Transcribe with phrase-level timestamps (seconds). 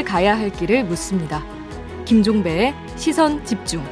[0.00, 1.44] 함께 가야 할 길을 묻습니다.
[2.06, 3.84] 김종배의 시선 집중.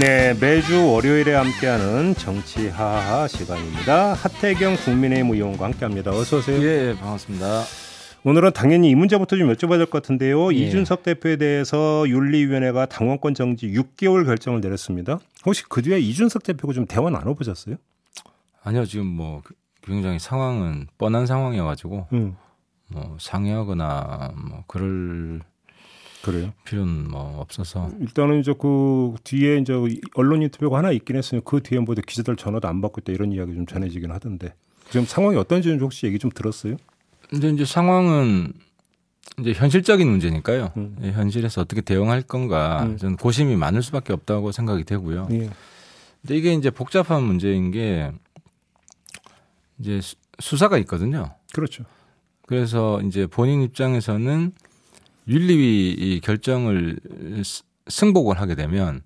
[0.00, 4.14] 네, 매주 월요일에 함께하는 정치 하하 시간입니다.
[4.14, 6.10] 하태경 국민의힘 의원과 함께합니다.
[6.10, 6.62] 어서 오세요.
[6.62, 7.83] 예, 반갑습니다.
[8.26, 10.52] 오늘은 당연히 이 문제부터 좀 여쭤봐야 될 것 같은데요.
[10.54, 10.56] 예.
[10.56, 15.18] 이준석 대표에 대해서 윤리위원회가 당원권 정지 6개월 결정을 내렸습니다.
[15.44, 17.76] 혹시 그 뒤에 이준석 대표가 좀 대화 나눠보셨어요?
[18.62, 19.42] 아니요, 지금 뭐
[19.82, 22.36] 굉장히 상황은 뻔한 상황이어가지고 음,
[22.88, 25.40] 뭐 상의하거나 뭐 그럴
[26.22, 26.54] 그래요.
[26.64, 29.74] 필요는 뭐 없어서 일단은 이제 그 뒤에 이제
[30.14, 31.42] 언론 인터뷰가 하나 있긴 했어요.
[31.42, 34.54] 그 뒤에 뭐 기자들 전화도 안 받고 있다 이런 이야기 좀 전해지긴 하던데.
[34.88, 36.76] 지금 상황이 어떤지는 혹시 얘기 좀 들었어요?
[37.30, 38.52] 근데 이제 상황은
[39.40, 40.72] 이제 현실적인 문제니까요.
[40.76, 40.96] 음.
[41.02, 42.96] 예, 현실에서 어떻게 대응할 건가 음.
[42.96, 45.28] 저는 고심이 많을 수밖에 없다고 생각이 되고요.
[45.32, 45.50] 예.
[46.22, 48.12] 근데 이게 이제 복잡한 문제인 게
[49.78, 51.34] 이제 수- 수사가 있거든요.
[51.52, 51.84] 그렇죠.
[52.46, 54.52] 그래서 이제 본인 입장에서는
[55.28, 56.98] 윤리위 이 결정을
[57.42, 59.02] 스- 승복을 하게 되면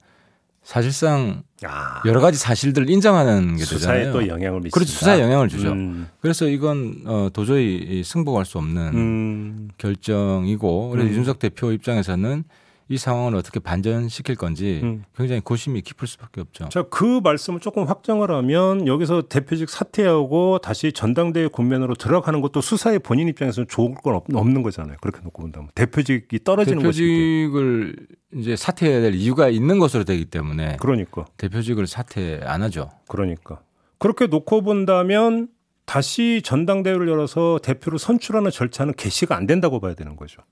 [0.69, 4.13] 사실상 아, 여러 가지 사실들을 인정하는 게 수사에 되잖아요.
[4.13, 4.75] 또 영향을 미친다.
[4.75, 4.93] 그렇죠.
[4.93, 5.73] 수사에 영향을 주죠.
[5.73, 11.11] 음, 그래서 이건 어, 도저히 이 승복할 수 없는 음, 결정이고 그래서 음.
[11.11, 12.45] 이준석 대표 입장에서는
[12.91, 15.05] 이 상황을 어떻게 반전시킬 건지 음.
[15.17, 16.69] 굉장히 고심이 깊을 수밖에 없죠.
[16.69, 22.99] 자, 그 말씀을 조금 확정을 하면 여기서 대표직 사퇴하고 다시 전당대회 국면으로 들어가는 것도 수사에
[22.99, 24.99] 본인 입장에서는 좋을 건 없, 없는 거잖아요.
[25.01, 27.97] 그렇게 놓고 본다면 대표직이 떨어지는 것이 대표직을
[28.35, 32.91] 이제 사퇴해야 될 이유가 있는 것으로 되기 때문에 그러니까 대표직을 사퇴 안 하죠.
[33.09, 33.61] 그러니까
[33.99, 35.49] 그렇게 놓고 본다면
[35.87, 40.43] 다시 전당대회를 열어서 대표를 선출하는 절차는 개시가 안 된다고 봐야 되는 거죠.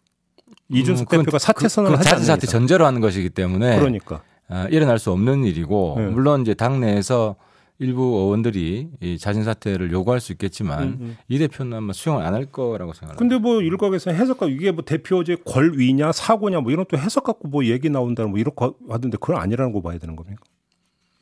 [0.70, 4.22] 이준석 음, 대표가 사퇴 선언을 그 하지 자진 사퇴 않는 전제로 하는 것이기 때문에 그러니까
[4.48, 6.06] 아, 일어날 수 없는 일이고 네.
[6.06, 7.36] 물론 이제 당내에서
[7.78, 11.16] 일부 의원들이 이 자진 사퇴를 요구할 수 있겠지만 음, 음.
[11.28, 13.16] 이 대표는 아마 수용을 안 할 거라고 생각합니다.
[13.18, 17.64] 근데 뭐 일각에서 해석가 이게 뭐 대표제 권위냐 사고냐 뭐 이런 또 해석 갖고 뭐
[17.66, 20.42] 얘기 나온다는 뭐 이렇게 하던데 그건 아니라는 거 봐야 되는 겁니까?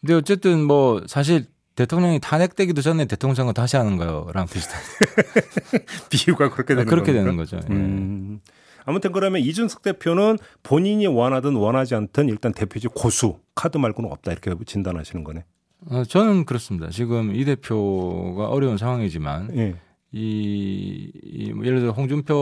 [0.01, 4.81] 근데 어쨌든 뭐 사실 대통령이 탄핵되기도 전에 대통령 선거 다시 하는 거랑 비슷한
[6.11, 7.25] 비유가 그렇게 되는 그렇게 겁니까?
[7.25, 7.57] 되는 거죠.
[7.69, 7.75] 예.
[7.75, 8.41] 음.
[8.87, 14.53] 아무튼 그러면 이준석 대표는 본인이 원하든 원하지 않든 일단 대표직 고수 카드 말고는 없다 이렇게
[14.67, 15.45] 진단하시는 거네.
[15.91, 16.89] 어, 저는 그렇습니다.
[16.91, 19.75] 지금 이 대표가 어려운 상황이지만 예.
[20.13, 22.35] 이, 이뭐 예를 들어 홍준표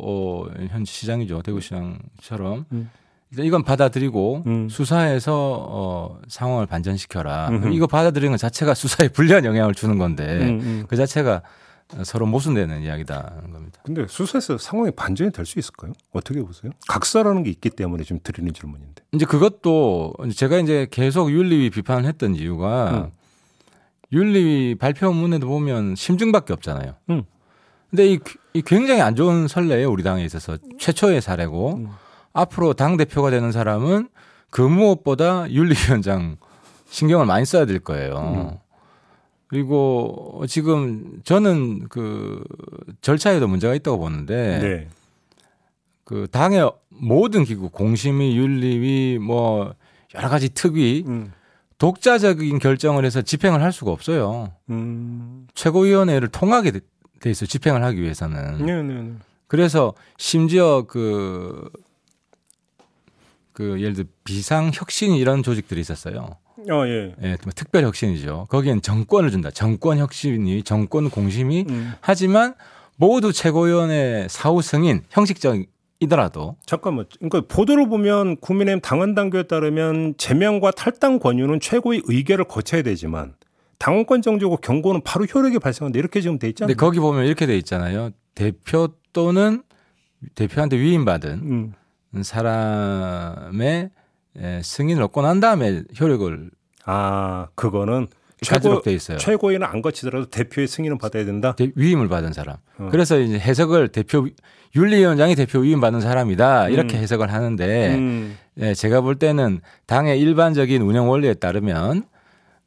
[0.00, 2.90] 어, 현 시장이죠 대구시장처럼 음.
[3.30, 4.68] 일단 이건 받아들이고 음.
[4.70, 7.50] 수사에서 어, 상황을 반전시켜라.
[7.50, 7.72] 음흠.
[7.74, 10.84] 이거 받아들이는 것 자체가 수사에 불리한 영향을 주는 건데 음, 음.
[10.88, 11.42] 그 자체가
[12.04, 13.80] 서로 모순되는 이야기다는 겁니다.
[13.84, 15.92] 근데 수사에서 상황이 반전이 될 수 있을까요?
[16.12, 16.70] 어떻게 보세요?
[16.86, 19.02] 각사라는 게 있기 때문에 지금 드리는 질문인데.
[19.12, 23.10] 이제 그것도 제가 이제 계속 윤리위 비판을 했던 이유가 음.
[24.12, 26.94] 윤리위 발표문에도 보면 심증밖에 없잖아요.
[27.10, 27.22] 음.
[27.90, 28.18] 근데 이,
[28.52, 31.88] 이 굉장히 안 좋은 선례예요 우리 당에 있어서 최초의 사례고 음.
[32.34, 34.08] 앞으로 당 대표가 되는 사람은
[34.50, 36.36] 그 무엇보다 윤리위원장
[36.90, 38.60] 신경을 많이 써야 될 거예요.
[39.48, 39.50] 음.
[39.50, 42.44] 그리고 지금 저는 그
[43.00, 44.88] 절차에도 문제가 있다고 보는데 네.
[46.04, 49.74] 그 당의 모든 기구 공심위, 윤리위 뭐
[50.14, 51.32] 여러 가지 특위 음.
[51.78, 54.52] 독자적인 결정을 해서 집행을 할 수가 없어요.
[54.70, 55.46] 음.
[55.54, 56.80] 최고위원회를 통하게 돼-
[57.20, 58.64] 돼 있어 요 집행을 하기 위해서는.
[58.66, 59.12] 네, 네, 네.
[59.46, 61.70] 그래서 심지어 그,
[63.52, 66.36] 그 예를 들어 비상혁신 이런 조직들이 있었어요.
[66.70, 67.14] 어, 예.
[67.22, 68.46] 예, 뭐 특별 혁신이죠.
[68.48, 69.50] 거기엔 정권을 준다.
[69.50, 71.92] 정권 혁신이, 정권 공심이 음.
[72.00, 72.54] 하지만
[72.96, 75.56] 모두 최고위원회 사후 승인 형식적
[76.00, 77.06] 이더라도 잠깐만.
[77.18, 83.34] 그러니까 보도를 보면 국민의힘 당원 당규에 따르면 제명과 탈당 권유는 최고의 의결을 거쳐야 되지만
[83.78, 85.98] 당원권 정지고 경고는 바로 효력이 발생한다.
[85.98, 86.68] 이렇게 지금 돼 있잖아요.
[86.68, 88.10] 근데 거기 보면 이렇게 돼 있잖아요.
[88.34, 89.62] 대표 또는
[90.34, 91.30] 대표한테 위임받은
[92.14, 92.22] 음.
[92.22, 93.90] 사람의
[94.36, 96.50] 에, 승인을 얻고 난 다음에 효력을
[96.84, 98.08] 아, 그거는
[98.40, 99.18] 최고 돼 있어요.
[99.18, 101.54] 최고위는 안 거치더라도 대표의 승인은 받아야 된다.
[101.56, 102.56] 대- 위임을 받은 사람.
[102.78, 102.88] 어.
[102.90, 104.28] 그래서 이제 해석을 대표
[104.76, 107.02] 윤리위원장이 대표 위임 받은 사람이다 이렇게 음.
[107.02, 108.36] 해석을 하는데 음.
[108.58, 112.04] 예, 제가 볼 때는 당의 일반적인 운영 원리에 따르면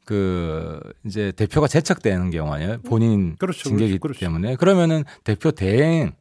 [0.04, 2.78] 그 이제 대표가 제척되는 경우 아니에요.
[2.84, 4.20] 본인 그렇죠, 징계이기 그렇죠, 그렇죠.
[4.26, 6.12] 때문에 그러면은 대표 대행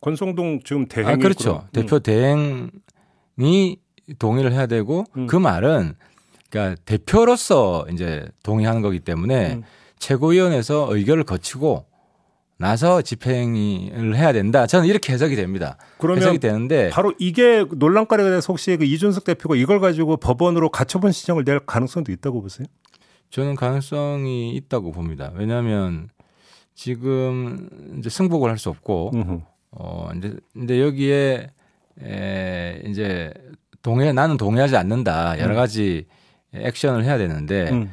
[0.00, 1.44] 권성동 지금 대행이 아, 그렇죠.
[1.52, 3.76] 그럼- 대표 대행이
[4.18, 5.26] 동의를 해야 되고 음.
[5.26, 5.94] 그 말은
[6.50, 9.62] 그러니까 대표로서 이제 동의하는 거기 때문에 음.
[9.98, 11.86] 최고위원회에서 의결을 거치고
[12.58, 14.66] 나서 집행을 해야 된다.
[14.66, 15.76] 저는 이렇게 해석이 됩니다.
[15.98, 21.10] 그러면 해석이 되는데 바로 이게 논란거리가 돼서 혹시 그 이준석 대표가 이걸 가지고 법원으로 가처분
[21.10, 22.66] 신청을 낼 가능성도 있다고 보세요?
[23.30, 25.32] 저는 가능성이 있다고 봅니다.
[25.34, 26.08] 왜냐하면
[26.74, 27.68] 지금
[27.98, 29.40] 이제 승복을 할 수 없고 음흠.
[29.72, 31.50] 어 이제 근데 여기에
[32.02, 33.32] 에 이제
[33.82, 35.56] 동의 나는 동의하지 않는다 여러 음.
[35.56, 36.06] 가지
[36.54, 37.90] 액션을 해야 되는데 음.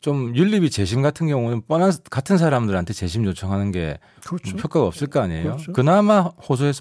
[0.00, 4.56] 좀 윤리비 재심 같은 경우는 뻔한 같은 사람들한테 재심 요청하는 게 그렇죠.
[4.56, 5.42] 효과가 없을 거 아니에요.
[5.44, 5.72] 그렇죠.
[5.72, 6.72] 그나마 호소해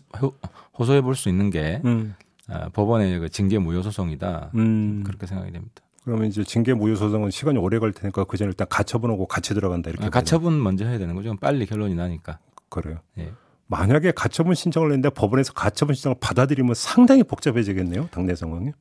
[0.77, 2.15] 호소해 볼 수 있는 게 음.
[2.47, 4.51] 아, 법원의 그 징계 무효 소송이다.
[4.56, 5.03] 음.
[5.06, 5.75] 그렇게 생각이 됩니다.
[6.03, 9.91] 그러면 이제 징계 무효 소송은 시간이 오래 걸 테니까 그 전에 일단 가처분하고 같이 들어간다
[9.91, 11.35] 이렇게 아, 가처분 먼저 해야 되는 거죠.
[11.39, 12.39] 빨리 결론이 나니까.
[12.69, 12.97] 그래요.
[13.19, 13.31] 예.
[13.71, 18.09] 만약에 가처분 신청을 했는데 법원에서 가처분 신청을 받아들이면 상당히 복잡해지겠네요.
[18.12, 18.71] 당내 상황이.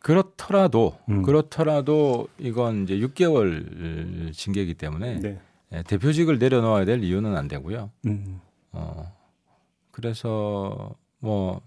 [0.00, 1.22] 그렇더라도 음.
[1.22, 5.40] 그렇더라도 이건 이제 6개월 징계이기 때문에 네.
[5.72, 7.90] 예, 대표직을 내려놓아야 될 이유는 안 되고요.
[8.06, 8.40] 음.
[8.72, 9.10] 어
[9.90, 11.62] 그래서 뭐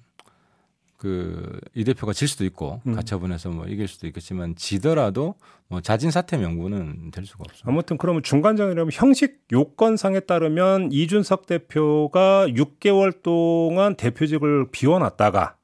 [1.02, 2.94] 그 이 대표가 질 수도 있고 음.
[2.94, 5.36] 가처분해서 뭐 이길 수도 있겠지만 지더라도
[5.68, 7.70] 뭐 자진 사퇴 명분은 될 수가 없습니다.
[7.70, 15.56] 아무튼 그러면 중간장이라면 형식 요건상에 따르면 이준석 대표가 6개월 동안 대표직을 비워놨다가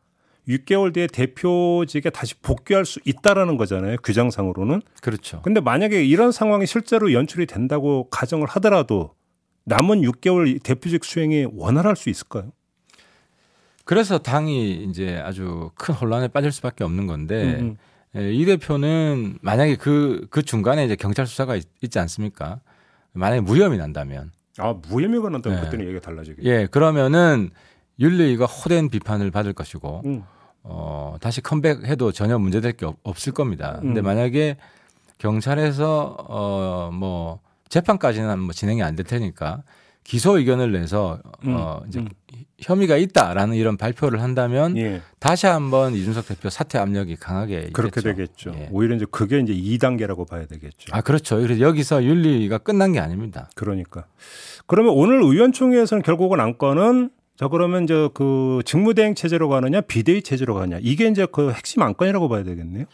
[0.48, 3.98] 6개월 뒤에 대표직에 다시 복귀할 수 있다라는 거잖아요.
[3.98, 4.82] 규정상으로는.
[5.02, 5.42] 그렇죠.
[5.44, 9.14] 근데 만약에 이런 상황이 실제로 연출이 된다고 가정을 하더라도
[9.66, 12.54] 남은 6개월 대표직 수행이 원활할 수 있을까요?
[13.88, 17.78] 그래서 당이 이제 아주 큰 혼란에 빠질 수밖에 없는 건데 음,
[18.18, 22.60] 예, 이 대표는 만약에 그, 그 중간에 이제 경찰 수사가 있, 지 않습니까?
[23.14, 24.32] 만약에 무혐의 난다면.
[24.58, 25.64] 아 무혐의가 난다면 네.
[25.66, 26.50] 그때는 얘기가 달라지겠죠.
[26.50, 27.50] 예, 그러면은
[28.00, 30.24] 윤리위가 호된 비판을 받을 것이고, 음.
[30.64, 33.78] 어, 다시 컴백해도 전혀 문제될 게 없, 없을 겁니다.
[33.82, 34.04] 근데 음.
[34.04, 34.58] 만약에
[35.18, 39.64] 경찰에서, 어, 뭐, 재판까지는 뭐 진행이 안 될 테니까
[40.08, 42.08] 기소 의견을 내서, 어, 음, 이제 음.
[42.60, 45.02] 혐의가 있다라는 이런 발표를 한다면 예.
[45.20, 48.16] 다시 한번 이준석 대표 사퇴 압력이 강하게 그렇게 있겠죠.
[48.16, 48.52] 되겠죠.
[48.56, 48.70] 예.
[48.72, 50.88] 오히려 이제 그게 이제 2단계라고 봐야 되겠죠.
[50.92, 51.36] 아, 그렇죠.
[51.42, 53.50] 그래서 여기서 윤리가 끝난 게 아닙니다.
[53.54, 54.06] 그러니까.
[54.66, 60.80] 그러면 오늘 의원총회에서는 결국은 안건은 자 그러면 이제 그 직무대행 체제로 가느냐 비대위 체제로 가느냐
[60.82, 62.86] 이게 이제 그 핵심 안건이라고 봐야 되겠네요.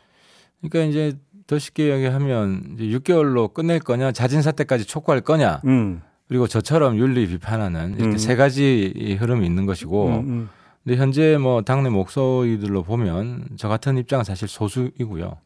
[0.62, 6.02] 그러니까 이제 더 쉽게 이야기하면 이제 6개월로 끝낼 거냐, 자진 사퇴까지 촉구할 거냐, 음.
[6.28, 8.18] 그리고 저처럼 윤리 비판하는 이렇게 음.
[8.18, 10.50] 세 가지 이 흐름이 있는 것이고, 음, 음.
[10.84, 15.38] 근데 현재 뭐 당내 목소리들로 보면 저 같은 입장은 사실 소수이고요.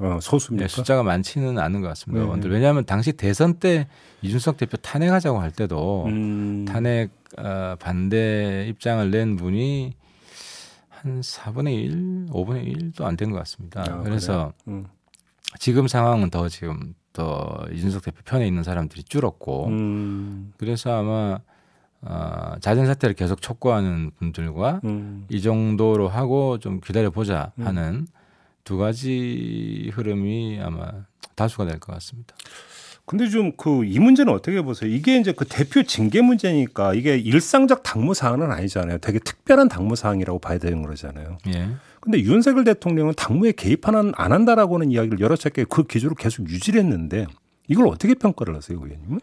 [0.00, 0.64] 어, 소수입니까?
[0.64, 2.20] 예, 숫자가 많지는 않은 것 같습니다.
[2.20, 2.24] 네.
[2.26, 2.50] 의원들.
[2.52, 3.88] 왜냐하면 당시 대선 때
[4.22, 6.64] 이준석 대표 탄핵하자고 할 때도 음.
[6.66, 9.92] 탄핵 어, 반대 입장을 낸 분이
[10.88, 13.82] 한 4분의 1, 5분의 1도 안 된 것 같습니다.
[13.88, 14.86] 아, 그래서 음.
[15.58, 20.52] 지금 상황은 더 지금 더 이준석 대표 편에 있는 사람들이 줄었고 음.
[20.56, 21.40] 그래서 아마
[22.00, 25.26] 어, 자진 사퇴를 계속 촉구하는 분들과 음.
[25.28, 27.66] 이 정도로 하고 좀 기다려 보자 음.
[27.66, 28.06] 하는
[28.62, 30.92] 두 가지 흐름이 아마
[31.34, 32.36] 다수가 될 것 같습니다.
[33.08, 34.90] 근데 좀 그 이 문제는 어떻게 보세요?
[34.90, 38.98] 이게 이제 그 대표 징계 문제니까 이게 일상적 당무 사항은 아니잖아요.
[38.98, 41.38] 되게 특별한 당무 사항이라고 봐야 되는 거잖아요.
[41.48, 41.68] 예.
[42.00, 47.26] 근데 윤석열 대통령은 당무에 개입하는 안 한다라고는 이야기를 여러 차례 그 기조를 계속 유지를 했는데
[47.66, 49.20] 이걸 어떻게 평가를 하세요, 의원님은?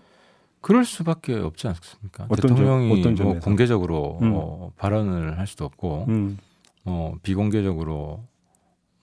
[0.62, 2.26] 그럴 수밖에 없지 않습니까?
[2.28, 3.40] 어떤 점- 대통령이 어떤 뭐?
[3.40, 4.30] 공개적으로 음.
[4.30, 6.38] 뭐 발언을 할 수도 없고 음.
[6.84, 8.24] 뭐 비공개적으로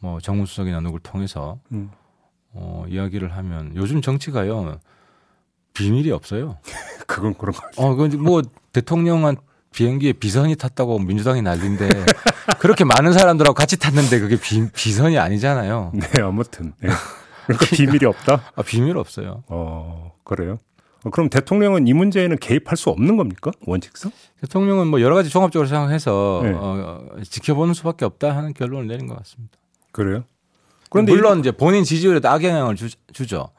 [0.01, 1.91] 뭐 정무수석이나 누구를 통해서 음.
[2.53, 4.79] 어, 이야기를 하면 요즘 정치가요
[5.75, 6.59] 비밀이 없어요.
[7.07, 7.63] 그건 그런 거.
[7.77, 8.43] 어, 그뭐
[8.73, 9.37] 대통령한
[9.73, 11.89] 비행기에 비선이 탔다고 민주당이 난리인데
[12.61, 15.93] 그렇게 많은 사람들하고 같이 탔는데 그게 비, 비선이 아니잖아요.
[15.97, 16.75] 네, 아무튼.
[16.81, 16.91] 네.
[17.47, 18.53] 그러니까 비밀이 없다.
[18.55, 19.43] 아, 비밀 없어요.
[19.49, 20.59] 어, 그래요.
[21.05, 23.51] 어, 그럼 대통령은 이 문제에는 개입할 수 없는 겁니까?
[23.67, 24.13] 원칙상?
[24.41, 26.53] 대통령은 뭐 여러 가지 종합적으로 생각해서 네.
[26.53, 26.61] 어,
[27.17, 29.57] 어, 지켜보는 수밖에 없다 하는 결론을 내린 것 같습니다.
[29.91, 30.25] 그래요?
[30.93, 32.87] 물론 이제 본인 지지율에도 악영향을 주.
[32.87, 32.91] 이,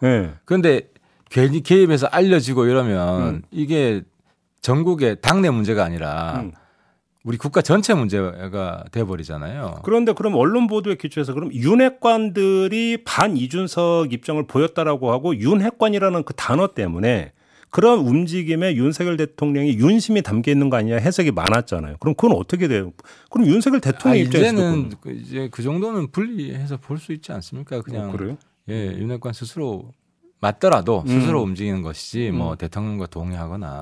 [0.02, 0.32] 네.
[0.46, 0.90] 그런데
[1.30, 3.42] 괜히 개입해서 알려지고 이러면 음.
[3.52, 4.04] 이게
[4.62, 6.52] 전국의 당내 문제가 아니라 음.
[7.24, 9.80] 우리 국가 전체 문제가 돼버리잖아요.
[9.84, 16.68] 그런데 그럼 언론 보도에 기초해서 그럼 윤핵관들이 반 이준석 입장을 보였다라고 하고 윤핵관이라는 그 단어
[16.68, 17.32] 때문에
[17.74, 21.98] 그런 움직임에 윤석열 대통령이 윤심이 담겨 있는 거 아니냐 해석이 많았잖아요.
[22.00, 22.94] 그럼 그건 어떻게 돼요?
[23.32, 27.32] 그럼 윤석열 아, 대통령 입장에서도 이제는 그건- 그 이제 그 정도는 분리해서 볼 수 있지
[27.32, 27.82] 않습니까?
[27.82, 28.38] 그냥 어, 그래요?
[28.70, 29.92] 예, 윤핵관 스스로
[30.39, 31.20] 맞더라도 음.
[31.20, 32.58] 스스로 움직이는 것이지 뭐 음.
[32.58, 33.82] 대통령과 동의하거나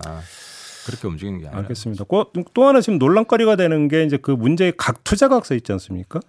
[0.86, 1.62] 그렇게 움직이는 게 아니라.
[1.63, 2.05] 알겠습니다.
[2.05, 6.21] 그- 또 하나 지금 논란거리가 되는 게 이제 그 문제의 각 투자각서 있지 않습니까?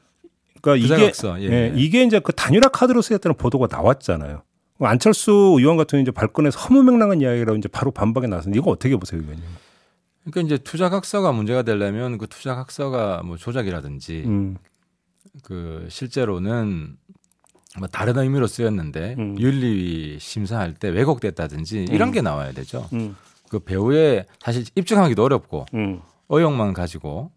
[0.61, 1.73] 그러니까 이게 투자각서, 예, 예, 예.
[1.77, 4.43] 이게 이제 그 단일화 카드로 쓰였다는 보도가 나왔잖아요.
[4.81, 9.45] 안철수 의원 같은 이제 발권해서 허무맹랑한 이야기라고 이제 바로 반박에 나섰는데 이거 어떻게 보세요, 의원님?
[10.25, 14.57] 그러니까 이제 투자 각서가 문제가 되려면 그 투자 각서가 뭐 조작이라든지 음,
[15.43, 16.97] 그 실제로는
[17.79, 19.37] 뭐 다른 의미로 쓰였는데 음.
[19.41, 22.13] 윤리 심사할 때 왜곡됐다든지 이런 음.
[22.13, 22.89] 게 나와야 되죠.
[22.93, 23.17] 음,
[23.49, 26.01] 그 배우의 사실 입증하기도 어렵고 음.
[26.29, 27.31] 의혹만 가지고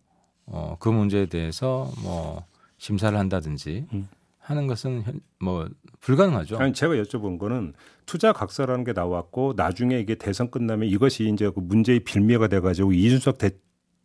[0.46, 2.44] 어, 그 문제에 대해서 뭐
[2.77, 4.08] 심사를 한다든지 음.
[4.46, 5.68] 하는 것은 현, 뭐
[6.02, 6.58] 불가능하죠.
[6.58, 7.74] 아니 제가 여쭤본 거는
[8.06, 13.40] 투자 각서라는 게 나왔고 나중에 이게 대선 끝나면 이것이 이제 그 문제의 빌미가 돼가지고 이준석
[13.40, 13.50] 대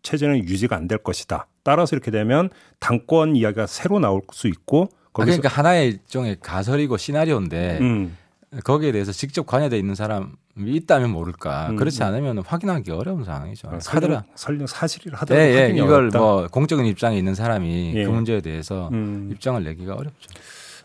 [0.02, 1.47] 체제는 유지가 안 될 것이다.
[1.62, 6.97] 따라서 이렇게 되면 당권 이야기가 새로 나올 수 있고 아, 거기서 그러니까 하나의 일종의 가설이고
[6.97, 8.16] 시나리오인데 음,
[8.64, 10.26] 거기에 대해서 직접 관여돼 있는 사람이
[10.57, 11.71] 있다면 모를까.
[11.71, 12.07] 음, 그렇지 음.
[12.07, 13.69] 않으면 확인하기 어려운 상황이죠.
[13.69, 14.25] 아, 카드라.
[14.35, 16.19] 설령, 사실이라 예, 하더라도 예, 확인이 이걸 어렵다.
[16.19, 18.04] 뭐 공적인 입장에 있는 사람이 예.
[18.04, 20.28] 그 문제에 대해서 음, 입장을 내기가 어렵죠.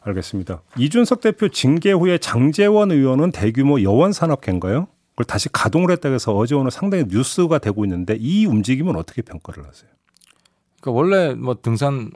[0.02, 0.62] 알겠습니다.
[0.78, 4.88] 이준석 대표 징계 후에 장재원 의원은 대규모 여원 산업계인가요?
[5.12, 9.66] 그걸 다시 가동을 했다고 해서 어제 오늘 상당히 뉴스가 되고 있는데 이 움직임은 어떻게 평가를
[9.66, 9.90] 하세요?
[10.80, 12.12] 그러니까 원래 뭐 등산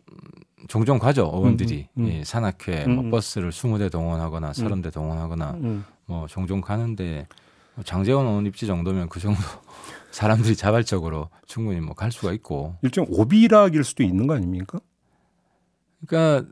[0.68, 2.10] 종종 가죠 어원들이 음, 음.
[2.10, 3.12] 예, 산악회 음, 뭐 음.
[3.12, 7.27] 버스를 20대 동원하거나 30대 동원하거나 음, 뭐 종종 가는데
[7.75, 9.39] 뭐 장재원 의원 입지 정도면 그 정도
[10.11, 14.79] 사람들이 자발적으로 충분히 뭐 갈 수가 있고 일종 오비락일 수도 있는 거 아닙니까?
[16.05, 16.49] 그러니까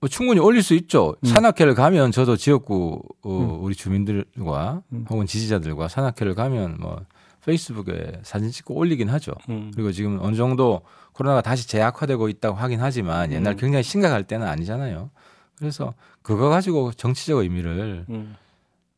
[0.00, 1.14] 뭐 충분히 올릴 수 있죠.
[1.22, 1.28] 음.
[1.28, 3.62] 산악회를 가면 저도 지역구 어, 음.
[3.62, 5.06] 우리 주민들과 음.
[5.08, 7.00] 혹은 지지자들과 산악회를 가면 뭐
[7.44, 9.32] 페이스북에 사진 찍고 올리긴 하죠.
[9.50, 9.70] 음.
[9.72, 10.82] 그리고 지금 어느 정도
[11.12, 13.56] 코로나가 다시 재약화되고 있다고 하긴 하지만 옛날 음.
[13.56, 15.10] 굉장히 심각할 때는 아니잖아요.
[15.56, 18.34] 그래서 그거 가지고 정치적 의미를 음,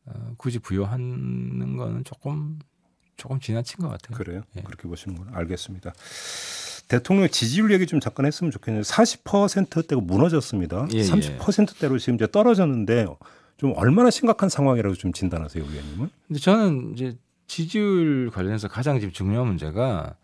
[0.05, 2.59] 어, 굳이 부여하는 거는 조금
[3.15, 4.17] 조금 지나친 것 같아요.
[4.17, 4.41] 그래요?
[4.57, 4.61] 예.
[4.61, 5.31] 그렇게 보시는구나.
[5.33, 5.93] 알겠습니다.
[6.87, 10.87] 대통령 지지율 얘기 좀 잠깐 했으면 좋겠는데 40%대가 무너졌습니다.
[10.93, 11.03] 예, 예.
[11.03, 13.07] 30%대로 지금 이제 떨어졌는데
[13.57, 16.09] 좀 얼마나 심각한 상황이라고 좀 진단하세요, 의원님은?
[16.27, 17.17] 근데 저는 이제
[17.47, 20.15] 지지율 관련해서 가장 지금 중요한 문제가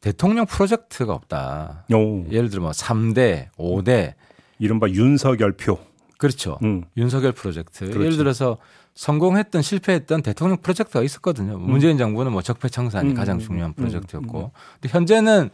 [0.00, 1.86] 대통령 프로젝트가 없다.
[1.92, 4.14] 오, 예를 들어 뭐 3대, 5대
[4.58, 5.78] 이른바 윤석열표.
[6.18, 6.58] 그렇죠.
[6.62, 7.86] 음, 윤석열 프로젝트.
[7.86, 8.00] 그렇죠.
[8.00, 8.58] 예를 들어서
[8.98, 11.56] 성공했던 실패했던 대통령 프로젝트가 있었거든요.
[11.56, 14.50] 문재인 정부는 뭐 적폐 청산이 음, 가장 음, 중요한 음, 프로젝트였고.
[14.80, 15.50] 근데 현재는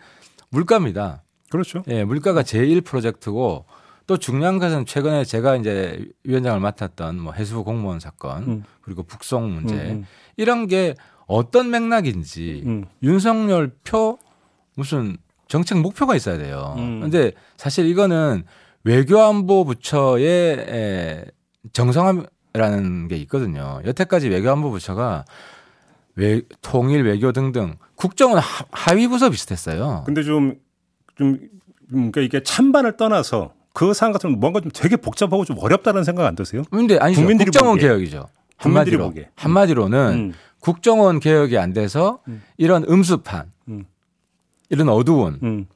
[0.49, 1.23] 물가입니다.
[1.51, 1.83] 그렇죠.
[1.89, 3.67] 예, 물가가 제1 프로젝트고
[4.07, 8.65] 또 중요한 것은 최근에 제가 이제 위원장을 맡았던 뭐 해수 공무원 사건 음.
[8.81, 10.07] 그리고 북송 문제 음,
[10.39, 10.95] 이런 게
[11.27, 14.19] 어떤 맥락인지 음, 윤석열 표
[14.75, 16.77] 무슨 정책 목표가 있어야 돼요.
[16.79, 17.01] 음.
[17.03, 18.45] 근데 사실 이거는
[18.85, 21.25] 외교안보 부처의 에,
[21.75, 22.25] 정상화
[22.65, 23.81] 라는 게 있거든요.
[23.85, 25.25] 여태까지 외교안보 부처가
[26.15, 30.05] 외, 통일 외교 등등 국정은 하, 하위 부서 비슷했어요.
[30.07, 30.55] 근데 좀,
[31.17, 31.37] 좀,
[31.91, 36.37] 그러니까 이게 찬반을 떠나서 그 상황 같은 뭔가 좀 되게 복잡하고 좀 어렵다는 생각 안
[36.37, 36.63] 드세요?
[36.71, 37.21] 근데 아니죠.
[37.21, 37.89] 국민들이 국정원 보기에.
[37.89, 38.29] 개혁이죠.
[38.57, 39.31] 한마디로 보기에.
[39.35, 42.41] 한마디로는 음, 국정원 개혁이 안 돼서 음.
[42.57, 43.85] 이런 음습한 음.
[44.69, 45.67] 이런 어두운 음,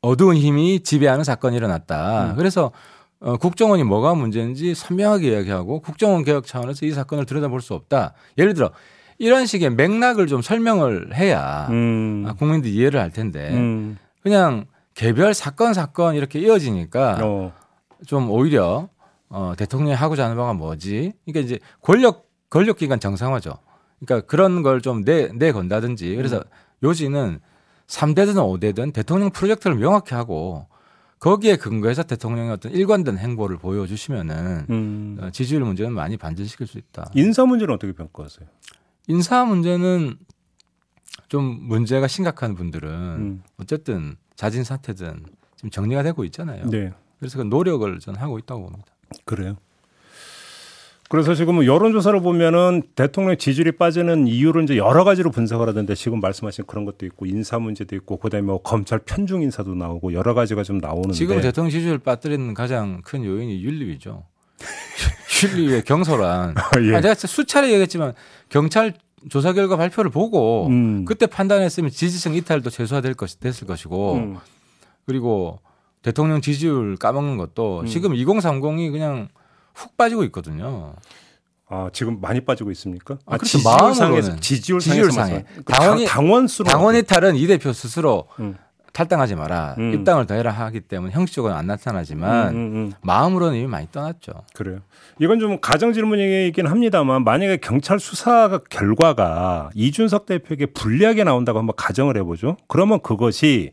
[0.00, 2.32] 어두운 힘이 지배하는 사건이 일어났다.
[2.32, 2.36] 음.
[2.36, 2.72] 그래서
[3.20, 8.14] 어, 국정원이 뭐가 문제인지 선명하게 이야기하고 국정원 개혁 차원에서 이 사건을 들여다볼 수 없다.
[8.38, 8.70] 예를 들어
[9.18, 15.34] 이런 식의 맥락을 좀 설명을 해야 음, 아, 국민들이 이해를 할 텐데 음, 그냥 개별
[15.34, 17.52] 사건 사건 이렇게 이어지니까 어,
[18.06, 18.88] 좀 오히려
[19.28, 21.12] 어, 대통령이 하고자 하는 바가 뭐지?
[21.26, 23.54] 그러니까 이제 권력 권력 기관 정상화죠.
[24.00, 26.42] 그러니까 그런 걸 좀 내 내 건다든지 그래서
[26.84, 27.40] 요지는
[27.88, 30.66] 3대든 5대든 대통령 프로젝트를 명확히 하고
[31.20, 35.18] 거기에 근거해서 대통령의 어떤 일관된 행보를 보여주시면은 음.
[35.20, 37.10] 어, 지지율 문제는 많이 반전시킬 수 있다.
[37.14, 38.48] 인사 문제는 어떻게 평가하세요?
[39.08, 40.16] 인사 문제는
[41.28, 43.42] 좀 문제가 심각한 분들은 음.
[43.58, 45.24] 어쨌든 자진 사퇴든
[45.56, 46.66] 지금 정리가 되고 있잖아요.
[46.70, 48.92] 네, 그래서 그 노력을 저는 하고 있다고 봅니다.
[49.24, 49.56] 그래요.
[51.08, 56.66] 그래서 지금 여론조사를 보면은 대통령 지지율이 빠지는 이유를 이제 여러 가지로 분석을 하던데 지금 말씀하신
[56.66, 60.78] 그런 것도 있고 인사 문제도 있고 그다음에 뭐 검찰 편중 인사도 나오고 여러 가지가 좀
[60.78, 64.24] 나오는데 지금 대통령 지지율 빠뜨리는 가장 큰 요인이 윤리위죠.
[65.44, 66.54] 윤리위의 경솔한.
[66.82, 66.96] 예.
[66.96, 68.12] 아, 제가 수차례 얘기했지만
[68.50, 68.92] 경찰
[69.30, 71.06] 조사 결과 발표를 보고 음.
[71.06, 74.36] 그때 판단했으면 지지층 이탈도 최소화될 것 됐을 것이고 음.
[75.06, 75.60] 그리고
[76.02, 77.86] 대통령 지지율 까먹는 것도 음.
[77.86, 79.28] 지금 2030이 그냥
[79.78, 80.94] 훅 빠지고 있거든요.
[81.70, 83.18] 아 지금 많이 빠지고 있습니까?
[83.26, 83.58] 아, 그렇죠.
[83.58, 83.94] 지지율 마음으로는.
[83.94, 85.44] 상에서 지지율 지지율 상에.
[85.66, 88.56] 당원이- 당- 당원 수로 당원 이탈은 이 대표 스스로 음.
[88.94, 89.76] 탈당하지 마라.
[89.78, 89.92] 음.
[89.94, 92.92] 입당을 더해라 하기 때문에 형식적으로 안 나타나지만 음, 음, 음.
[93.02, 94.32] 마음으로는 이미 많이 떠났죠.
[94.54, 94.78] 그래요.
[95.20, 102.16] 이건 좀 가정 질문이긴 합니다만 만약에 경찰 수사 결과가 이준석 대표에게 불리하게 나온다고 한번 가정을
[102.16, 102.56] 해보죠.
[102.66, 103.72] 그러면 그것이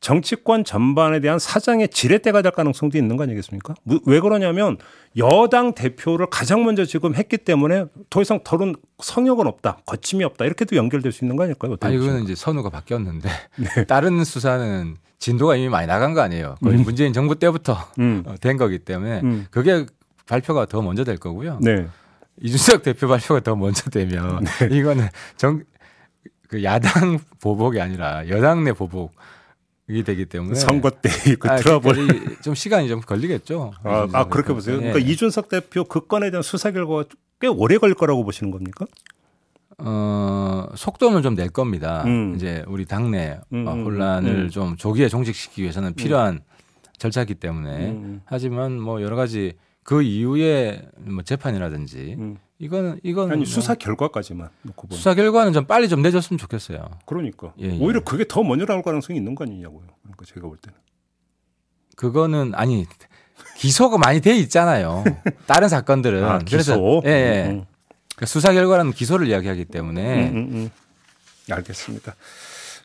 [0.00, 3.74] 정치권 전반에 대한 사장의 지렛대가 될 가능성도 있는 거 아니겠습니까?
[3.84, 4.78] 무- 왜 그러냐면
[5.18, 10.76] 여당 대표를 가장 먼저 지금 했기 때문에 더 이상 더는 성역은 없다, 거침이 없다 이렇게도
[10.76, 11.76] 연결될 수 있는 거 아닐까요?
[11.80, 11.98] 아니?
[11.98, 13.28] 그거는 이제 선우가 바뀌었는데
[13.76, 13.84] 네.
[13.84, 16.56] 다른 수사는 진도가 이미 많이 나간 거 아니에요.
[16.62, 19.46] 거의 문재인 정부 때부터 음, 어, 된 거기 때문에 음.
[19.50, 19.84] 그게
[20.26, 21.58] 발표가 더 먼저 될 거고요.
[21.60, 21.86] 네.
[22.40, 24.68] 이준석 대표 발표가 더 먼저 되면 네.
[24.78, 25.62] 이거는 정
[26.48, 29.12] 그 야당 보복이 아니라 여당 내 보복
[29.90, 32.36] 이 되기 때문에 선거 때 그 아, 트러블.
[32.42, 33.72] 좀 시간이 좀 걸리겠죠.
[33.82, 34.54] 아, 아 그렇게 대표.
[34.54, 34.76] 보세요.
[34.76, 34.80] 예.
[34.92, 37.04] 그러니까 이준석 대표 그 건에 대한 수사 결과가
[37.40, 38.86] 꽤 오래 걸릴 거라고 보시는 겁니까?
[39.78, 42.02] 어, 속도는 좀 낼 겁니다.
[42.04, 42.34] 음.
[42.36, 44.48] 이제 우리 당내 음, 어, 음, 혼란을 음.
[44.50, 46.40] 좀 조기에 종식시키기 위해서는 필요한
[46.98, 48.20] 절차이기 때문에 음.
[48.26, 52.36] 하지만 뭐 여러 가지 그 이후에 뭐 재판이라든지 음.
[52.60, 54.98] 이거는 이거는 아니 뭐 수사 결과까지만 놓고 보면.
[54.98, 56.90] 수사 결과는 좀 빨리 좀 내줬으면 좋겠어요.
[57.06, 57.78] 그러니까 예, 예.
[57.80, 59.86] 오히려 그게 더 먼저 나올 가능성이 있는 거 아니냐고요.
[60.02, 60.78] 그러니까 제가 볼 때는.
[61.96, 62.86] 그거는 아니
[63.56, 65.04] 기소가 많이 돼 있잖아요.
[65.46, 67.02] 다른 사건들은 아, 기소.
[67.06, 67.44] 예, 예.
[67.50, 67.64] 음,
[68.14, 70.70] 그러니까 수사 결과는 기소를 이야기하기 때문에 음, 음, 음.
[71.50, 72.14] 알겠습니다.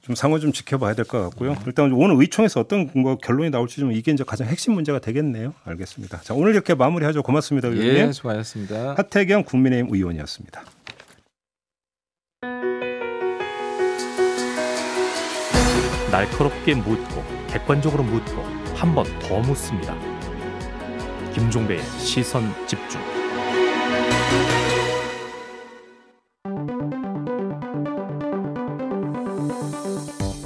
[0.05, 1.55] 좀 상호 좀 지켜봐야 될 것 같고요.
[1.65, 5.53] 일단 오늘 의총에서 어떤 뭐 결론이 나올지 좀 이게 이제 가장 핵심 문제가 되겠네요.
[5.63, 6.21] 알겠습니다.
[6.21, 7.23] 자 오늘 이렇게 마무리하죠.
[7.23, 7.95] 고맙습니다, 의원님.
[7.95, 8.93] 예, 수고하셨습니다.
[8.97, 10.63] 하태경 국민의힘 의원이었습니다.
[16.11, 18.43] 날카롭게 묻고 객관적으로 묻고
[18.75, 19.95] 한 번 더 묻습니다.
[21.33, 23.14] 김종배의 시선 집중.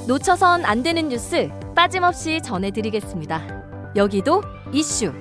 [0.09, 3.93] 놓쳐선 안 되는 뉴스 빠짐없이 전해드리겠습니다.
[3.95, 4.41] 여기도
[4.73, 5.13] 이슈.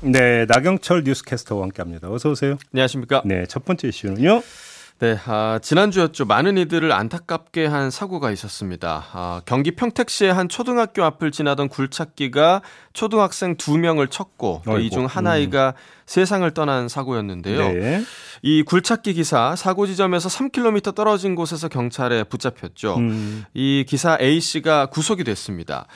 [0.00, 2.10] 네, 나경철 뉴스캐스터와 함께합니다.
[2.10, 2.56] 어서 오세요.
[2.72, 3.20] 안녕하십니까.
[3.26, 4.40] 네, 첫 번째 이슈는요.
[4.98, 6.26] 네, 아, 지난주였죠.
[6.26, 9.04] 많은 이들을 안타깝게 한 사고가 있었습니다.
[9.12, 15.26] 아, 경기 평택시의 한 초등학교 앞을 지나던 굴착기가 초등학생 두 명을 쳤고 이 중 한
[15.26, 15.74] 아이가
[16.06, 17.58] 세상을 떠난 사고였는데요.
[17.72, 18.04] 네.
[18.42, 22.94] 이 굴착기 기사 사고 지점에서 3km 떨어진 곳에서 경찰에 붙잡혔죠.
[22.98, 25.86] 음, 이 기사 A 씨가 구속이 됐습니다.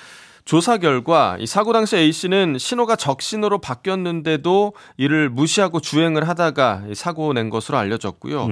[0.46, 6.94] 조사 결과 이 사고 당시 A 씨는 신호가 적신호로 바뀌었는데도 이를 무시하고 주행을 하다가 이
[6.94, 8.50] 사고 낸 것으로 알려졌고요.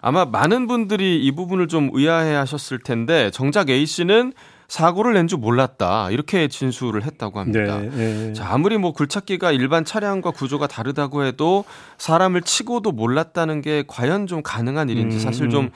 [0.00, 4.32] 아마 많은 분들이 이 부분을 좀 의아해 하셨을 텐데 정작 A 씨는
[4.68, 6.10] 사고를 낸 줄 몰랐다.
[6.10, 7.78] 이렇게 진술을 했다고 합니다.
[7.78, 8.32] 네, 네.
[8.32, 11.66] 자, 아무리 뭐 굴착기가 일반 차량과 구조가 다르다고 해도
[11.98, 15.68] 사람을 치고도 몰랐다는 게 과연 좀 가능한 일인지 음, 사실 좀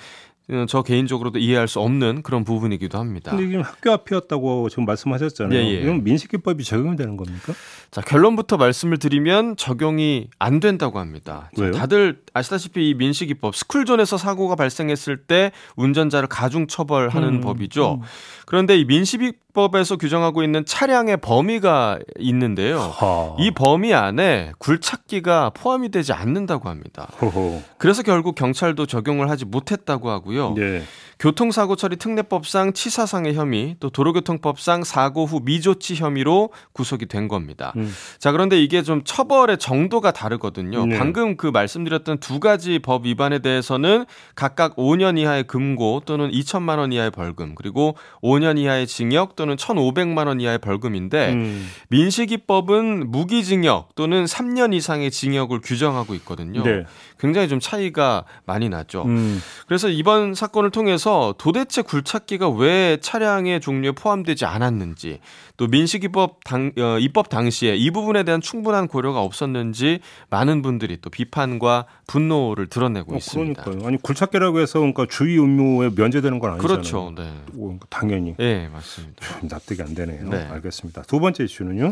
[0.67, 3.33] 저 개인적으로도 이해할 수 없는 그런 부분이기도 합니다.
[3.33, 5.59] 근데 지금 학교 앞이었다고 지금 말씀하셨잖아요.
[5.59, 5.83] 예, 예.
[5.83, 7.53] 이건 민식기법이 적용이 되는 겁니까?
[7.91, 11.51] 자, 결론부터 말씀을 드리면 적용이 안 된다고 합니다.
[11.55, 11.73] 자, 왜요?
[11.73, 18.01] 다들 아시다시피 이 민식이법 스쿨존에서 사고가 발생했을 때 운전자를 가중 처벌하는 음, 법이죠.
[18.47, 22.79] 그런데 이 민식이법에서 규정하고 있는 차량의 범위가 있는데요.
[22.79, 23.37] 하.
[23.39, 27.09] 이 범위 안에 굴착기가 포함이 되지 않는다고 합니다.
[27.21, 27.63] 호호.
[27.77, 30.38] 그래서 결국 경찰도 적용을 하지 못했다고 하고요.
[30.57, 30.83] 네.
[31.19, 37.73] 교통사고 처리 특례법상 치사상해 혐의, 또 도로교통법상 사고 후 미조치 혐의로 구속이 된 겁니다.
[37.77, 37.93] 음.
[38.19, 40.87] 자, 그런데 이게 좀 처벌의 정도가 다르거든요.
[40.87, 40.97] 네.
[40.97, 46.93] 방금 그 말씀드렸던 두 가지 법 위반에 대해서는 각각 5년 이하의 금고 또는 2천만 원
[46.93, 51.69] 이하의 벌금, 그리고 5년 이하의 징역 또는 1,500만 원 이하의 벌금인데 음.
[51.89, 56.63] 민식이법은 무기징역 또는 3년 이상의 징역을 규정하고 있거든요.
[56.63, 56.85] 네.
[57.19, 59.05] 굉장히 좀 차이가 많이 나죠.
[59.05, 59.41] 음.
[59.67, 65.21] 그래서 이번 사건을 통해서 도대체 굴착기가 왜 차량의 종류에 포함되지 않았는지
[65.57, 70.01] 또 민식이법 당, 어, 입법 당시에 이 부분에 대한 충분한 고려가 없었는지
[70.31, 73.63] 많은 분들이 또 비판과 분노를 드러내고 어, 있습니다.
[73.63, 73.89] 그러니까요.
[73.89, 76.77] 아니 굴착기라고 해서 그러니까 주의 의무에 면제되는 건 아니잖아요.
[76.77, 77.13] 그렇죠.
[77.17, 77.33] 네.
[77.57, 79.41] 오, 당연히 예, 맞습니다.
[79.41, 80.29] 좀 납득이 안 되네요.
[80.29, 80.47] 네.
[80.51, 81.03] 알겠습니다.
[81.03, 81.89] 두 번째 이슈는요.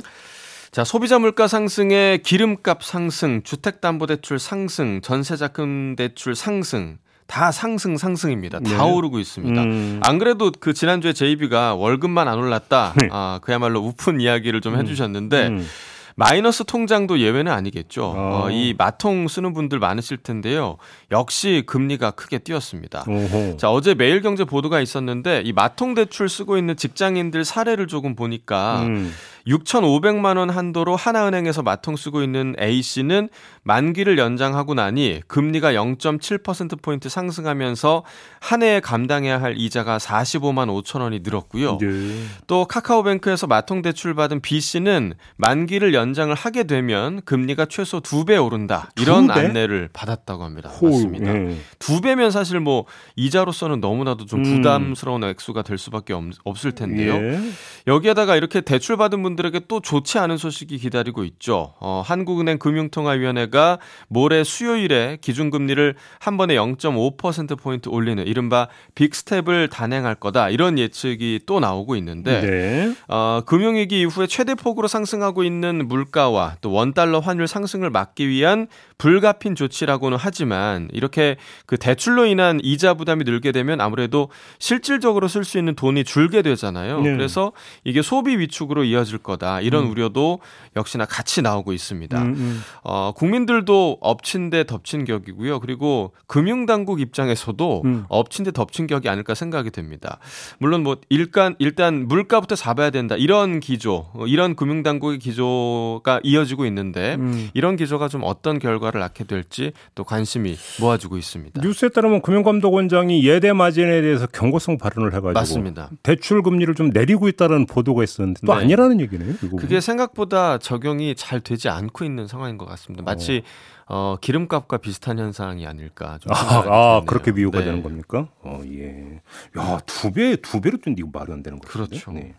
[0.76, 8.60] 자, 소비자 물가 상승에 기름값 상승, 주택담보대출 상승, 전세자금 대출 상승 다 상승 상승입니다.
[8.60, 8.92] 다 네.
[8.92, 9.62] 오르고 있습니다.
[9.62, 10.00] 음.
[10.02, 12.92] 안 그래도 그 지난주에 제이비가 월급만 안 올랐다.
[12.94, 13.08] 네.
[13.10, 15.66] 아, 그야말로 우픈 이야기를 좀 해주셨는데 음.
[16.14, 18.14] 마이너스 통장도 예외는 아니겠죠.
[18.14, 18.44] 아.
[18.44, 20.76] 어, 이 마통 쓰는 분들 많으실 텐데요.
[21.10, 23.04] 역시 금리가 크게 뛰었습니다.
[23.08, 23.56] 오호.
[23.58, 29.12] 자, 어제 매일경제 보도가 있었는데 이 마통 대출 쓰고 있는 직장인들 사례를 조금 보니까 음.
[29.46, 33.28] 6,500만 원 한도로 하나은행에서 마통 쓰고 있는 A 씨는
[33.62, 38.04] 만기를 연장하고 나니 금리가 0.7% 포인트 상승하면서
[38.40, 41.78] 한 해에 감당해야 할 이자가 45만 5천 원이 늘었고요.
[41.78, 42.24] 네.
[42.46, 48.90] 또 카카오뱅크에서 마통 대출 받은 B 씨는 만기를 연장을 하게 되면 금리가 최소 두배 오른다.
[48.96, 49.40] 이런 두 배?
[49.40, 50.70] 안내를 받았다고 합니다.
[50.70, 51.34] 호, 맞습니다.
[51.34, 51.56] 예.
[51.78, 54.56] 두 배면 사실 뭐 이자로서는 너무나도 좀 음.
[54.56, 57.14] 부담스러운 액수가 될 수밖에 없, 없을 텐데요.
[57.14, 57.40] 예.
[57.86, 61.74] 여기에다가 이렇게 대출 받은 분들 에게 또 좋지 않은 소식이 기다리고 있죠.
[61.80, 70.50] 어, 한국은행 금융통화위원회가 모레 수요일에 기준금리를 한 번에 0.5% 포인트 올리는 이른바 빅스텝을 단행할 거다
[70.50, 72.94] 이런 예측이 또 나오고 있는데 네.
[73.08, 78.68] 어, 금융위기 이후에 최대폭으로 상승하고 있는 물가와 또 원달러 환율 상승을 막기 위한
[78.98, 85.58] 불가핀 조치라고는 하지만 이렇게 그 대출로 인한 이자 부담이 늘게 되면 아무래도 실질적으로 쓸 수
[85.58, 87.00] 있는 돈이 줄게 되잖아요.
[87.00, 87.12] 네.
[87.12, 87.52] 그래서
[87.84, 89.60] 이게 소비 위축으로 이어질 거다.
[89.60, 89.90] 이런 음.
[89.90, 90.38] 우려도
[90.76, 92.22] 역시나 같이 나오고 있습니다.
[92.22, 92.62] 음, 음.
[92.84, 95.60] 어, 국민들도 엎친 데 덮친 격이고요.
[95.60, 98.04] 그리고 금융당국 입장에서도 음.
[98.08, 100.18] 엎친 데 덮친 격이 아닐까 생각이 됩니다.
[100.58, 107.16] 물론 뭐 일단 일단 물가부터 잡아야 된다 이런 기조, 어, 이런 금융당국의 기조가 이어지고 있는데
[107.16, 107.50] 음.
[107.52, 111.60] 이런 기조가 좀 어떤 결과를 낳게 될지 또 관심이 모아지고 있습니다.
[111.60, 115.90] 뉴스에 따르면 금융감독원장이 예대 마진에 대해서 경고성 발언을 해가지고 맞습니다.
[116.04, 118.60] 대출 금리를 좀 내리고 있다는 보도가 있었는데 또 네.
[118.60, 119.34] 아니라는 얘기네요.
[119.42, 123.02] 이거 그게 생각보다 적용이 잘 되지 않고 있는 상황인 것 같습니다.
[123.02, 123.42] 마치
[123.86, 127.02] 어, 기름값과 비슷한 현상이 아닐까 좀 아, 아.
[127.06, 127.66] 그렇게 비유가 네.
[127.66, 128.28] 되는 겁니까?
[128.40, 129.20] 어, 예.
[129.58, 131.72] 야, 두 배, 두 배로 뛴 이거 말이 안 되는 거죠.
[131.72, 132.12] 그렇죠.
[132.12, 132.34] 네.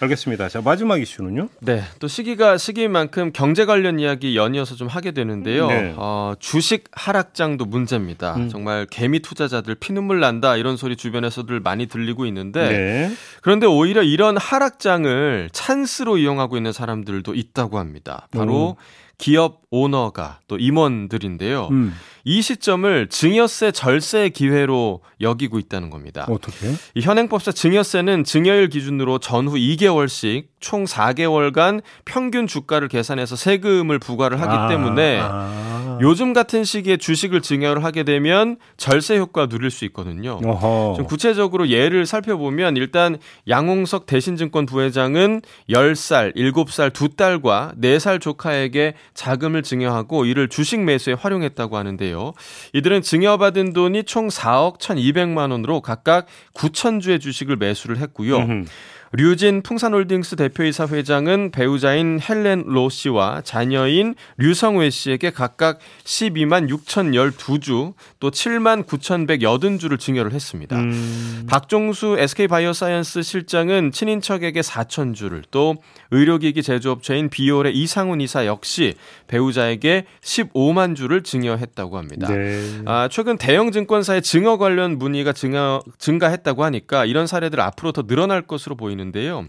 [0.00, 0.48] 알겠습니다.
[0.48, 1.48] 자, 마지막 이슈는요?
[1.60, 5.66] 네, 또 시기가 시기인 만큼 경제 관련 이야기 연이어서 좀 하게 되는데요.
[5.68, 5.94] 네.
[5.96, 8.34] 어, 주식 하락장도 문제입니다.
[8.36, 8.48] 음.
[8.48, 13.12] 정말 개미 투자자들 피눈물 난다 이런 소리 주변에서들 많이 들리고 있는데 네.
[13.42, 18.26] 그런데 오히려 이런 하락장을 찬스로 이용하고 있는 사람들도 있다고 합니다.
[18.32, 18.76] 바로
[19.20, 21.68] 기업 오너가 또 임원들인데요.
[21.70, 26.26] 음, 이 시점을 증여세 절세 기회로 여기고 있다는 겁니다.
[26.28, 26.72] 어떻게?
[26.94, 34.52] 이 현행법상 증여세는 증여일 기준으로 전후 2개월씩 총 4개월간 평균 주가를 계산해서 세금을 부과를 하기
[34.52, 35.69] 아, 때문에 아.
[36.00, 40.40] 요즘 같은 시기에 주식을 증여를 하게 되면 절세 효과 누릴 수 있거든요.
[40.44, 40.94] 어허.
[40.96, 49.62] 좀 구체적으로 예를 살펴보면 일단 양홍석 대신증권 부회장은 10살, 7살 두 딸과 4살 조카에게 자금을
[49.62, 52.32] 증여하고 이를 주식 매수에 활용했다고 하는데요.
[52.72, 58.36] 이들은 증여받은 돈이 총 4억 1,200만 원으로 각각 9천주의 주식을 매수를 했고요.
[58.38, 58.64] 음흠.
[59.12, 68.30] 류진 풍산홀딩스 대표이사 회장은 배우자인 헬렌 로 씨와 자녀인 류성회 씨에게 각각 12만 6,012주 또
[68.30, 70.76] 7만 9,180주를 증여를 했습니다.
[70.76, 71.46] 음.
[71.48, 75.76] 박종수 SK바이오사이언스 실장은 친인척에게 4천 주를 또
[76.12, 78.94] 의료기기 제조업체인 비올의 이상훈 이사 역시
[79.26, 82.28] 배우자에게 15만 주를 증여했다고 합니다.
[82.28, 82.82] 네.
[82.84, 88.42] 아, 최근 대형 증권사의 증여 관련 문의가 증여, 증가했다고 하니까 이런 사례들 앞으로 더 늘어날
[88.42, 89.48] 것으로 보 이는데요.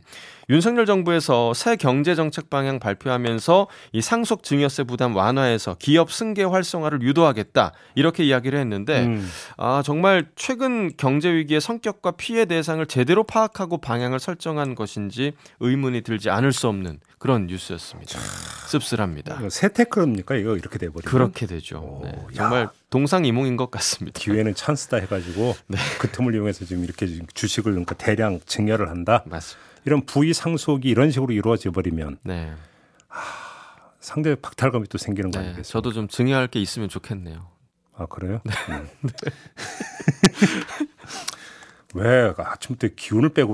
[0.52, 7.02] 윤석열 정부에서 새 경제 정책 방향 발표하면서 이 상속 증여세 부담 완화해서 기업 승계 활성화를
[7.04, 9.32] 유도하겠다 이렇게 이야기를 했는데 음.
[9.56, 16.30] 아 정말 최근 경제 위기의 성격과 피해 대상을 제대로 파악하고 방향을 설정한 것인지 의문이 들지
[16.30, 18.20] 않을 수 없는 그런 뉴스였습니다.
[18.68, 19.40] 씁쓸합니다.
[19.50, 20.36] 새 태클입니까?
[20.36, 21.78] 이거 이렇게 돼버리면 그렇게 되죠.
[21.78, 22.26] 오, 네, 야.
[22.34, 24.20] 정말 동상이몽인 것 같습니다.
[24.20, 25.78] 기회는 찬스다 해가지고 네.
[26.00, 29.24] 그 틈을 이용해서 지금 이렇게 주식을 그러니까 대량 증여를 한다.
[29.28, 29.71] 맞습니다.
[29.86, 32.52] 이런 부의 상속이 이런 식으로 이루어져 버리면 네,
[34.00, 35.72] 상대 박탈감이 또 생기는 거 네, 아니겠어요?
[35.72, 37.48] 저도 좀 증여할 게 있으면 좋겠네요.
[37.96, 38.42] 아 그래요?
[38.44, 38.54] 네.
[38.70, 38.88] 음.
[41.94, 43.54] 왜 아침부터 기운을 빼고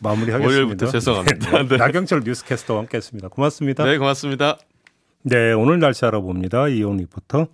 [0.00, 0.38] 마무리하겠습니다.
[0.38, 1.62] 월요일부터 죄송합니다.
[1.64, 1.76] 네.
[1.76, 3.28] 나경철 뉴스캐스터와 함께했습니다.
[3.28, 3.84] 고맙습니다.
[3.84, 4.56] 네, 고맙습니다.
[5.22, 6.68] 네, 오늘 날씨 알아봅니다.
[6.68, 7.48] 이온 리포터.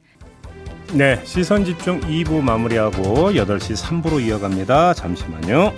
[0.93, 4.95] 네, 시선 집중 2부 마무리하고 8시 3부로 이어갑니다.
[4.95, 5.73] 잠시만요.